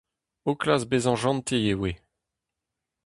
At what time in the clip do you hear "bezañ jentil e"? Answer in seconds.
0.91-1.73